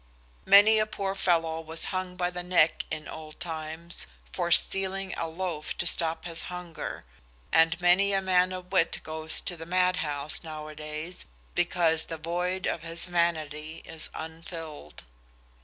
Many 0.47 0.79
a 0.79 0.87
poor 0.87 1.13
fellow 1.13 1.61
was 1.61 1.85
hung 1.93 2.15
by 2.15 2.31
the 2.31 2.41
neck 2.41 2.85
in 2.89 3.07
old 3.07 3.39
times 3.39 4.07
for 4.33 4.49
stealing 4.49 5.13
a 5.15 5.27
loaf 5.27 5.77
to 5.77 5.85
stop 5.85 6.25
his 6.25 6.41
hunger, 6.49 7.03
and 7.51 7.79
many 7.79 8.11
a 8.11 8.19
man 8.19 8.51
of 8.51 8.71
wit 8.71 8.99
goes 9.03 9.39
to 9.41 9.55
the 9.55 9.67
mad 9.67 9.97
house 9.97 10.41
nowadays 10.43 11.27
because 11.53 12.05
the 12.05 12.17
void 12.17 12.65
of 12.65 12.81
his 12.81 13.05
vanity 13.05 13.83
is 13.85 14.09
unfilled. 14.15 15.03